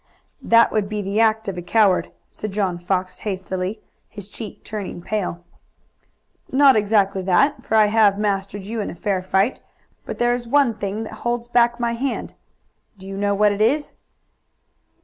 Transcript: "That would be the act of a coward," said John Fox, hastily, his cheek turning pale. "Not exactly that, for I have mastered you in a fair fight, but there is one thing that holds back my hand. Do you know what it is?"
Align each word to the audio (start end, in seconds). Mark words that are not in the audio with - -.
"That 0.41 0.71
would 0.71 0.89
be 0.89 1.03
the 1.03 1.19
act 1.19 1.47
of 1.47 1.59
a 1.59 1.61
coward," 1.61 2.09
said 2.27 2.51
John 2.51 2.79
Fox, 2.79 3.19
hastily, 3.19 3.83
his 4.09 4.29
cheek 4.29 4.63
turning 4.63 4.99
pale. 4.99 5.45
"Not 6.51 6.75
exactly 6.75 7.21
that, 7.21 7.63
for 7.63 7.75
I 7.75 7.85
have 7.85 8.17
mastered 8.17 8.63
you 8.63 8.81
in 8.81 8.89
a 8.89 8.95
fair 8.95 9.21
fight, 9.21 9.61
but 10.03 10.17
there 10.17 10.33
is 10.33 10.47
one 10.47 10.73
thing 10.73 11.03
that 11.03 11.13
holds 11.21 11.47
back 11.47 11.79
my 11.79 11.91
hand. 11.93 12.33
Do 12.97 13.07
you 13.07 13.15
know 13.15 13.35
what 13.35 13.51
it 13.51 13.61
is?" 13.61 13.91